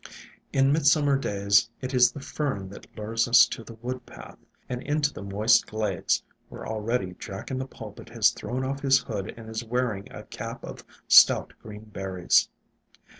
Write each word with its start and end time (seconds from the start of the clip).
In 0.51 0.71
midsummer 0.73 1.15
days 1.15 1.69
it 1.79 1.93
is 1.93 2.11
the 2.11 2.19
Fern 2.21 2.69
that 2.69 2.87
lures 2.97 3.27
us 3.27 3.45
to 3.45 3.63
the 3.63 3.75
wood 3.75 4.03
path, 4.07 4.39
and 4.67 4.81
into 4.81 5.13
the 5.13 5.21
moist 5.21 5.67
glades, 5.67 6.23
where 6.49 6.65
already 6.65 7.13
Jack 7.19 7.51
in 7.51 7.59
the 7.59 7.67
Pulpit 7.67 8.09
has 8.09 8.31
thrown 8.31 8.63
off 8.65 8.79
his 8.81 8.97
hood 9.03 9.31
and 9.37 9.47
is 9.47 9.63
wearing 9.63 10.11
a 10.11 10.23
cap 10.23 10.63
of 10.63 10.83
stout 11.07 11.53
green 11.61 11.83
berries. 11.83 12.49